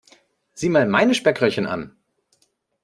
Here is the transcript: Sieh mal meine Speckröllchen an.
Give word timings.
Sieh 0.55 0.69
mal 0.69 0.87
meine 0.87 1.13
Speckröllchen 1.13 1.67
an. 1.67 1.95